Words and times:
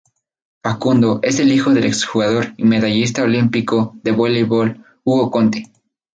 Facundo 0.63 1.19
es 1.21 1.39
el 1.39 1.51
hijo 1.51 1.69
del 1.69 1.85
ex 1.85 2.05
jugador 2.05 2.55
y 2.57 2.63
medallista 2.63 3.21
olímpico 3.21 3.99
de 4.01 4.09
voleibol 4.11 4.83
Hugo 5.03 5.29
Conte. 5.29 5.71